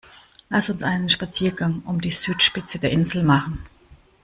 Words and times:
Lass 0.49 0.67
uns 0.71 0.81
einen 0.81 1.09
Spaziergang 1.09 1.83
um 1.85 2.01
die 2.01 2.09
Südspitze 2.09 2.79
der 2.79 2.89
Insel 2.89 3.21
machen! 3.21 3.63